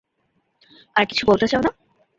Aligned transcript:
আর 0.95 1.03
কিছু 1.09 1.23
বলতে 1.29 1.45
চাও 1.47 1.61
না? 1.65 1.71